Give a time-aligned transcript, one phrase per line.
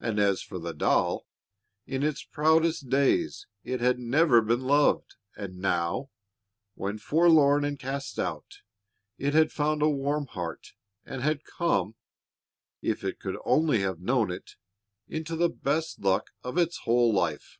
[0.00, 1.26] And as for the doll,
[1.86, 6.08] in its proudest days it had never been loved, and now,
[6.76, 8.62] when forlorn and cast out,
[9.18, 10.72] it had found a warm heart,
[11.04, 11.94] and had come,
[12.80, 14.52] if it could only have known it,
[15.08, 17.58] into the best luck of its whole life.